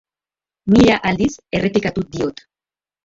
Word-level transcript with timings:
Mila 0.75 0.95
aldiz 1.11 1.29
errepikatu 1.59 2.07
diot. 2.17 2.43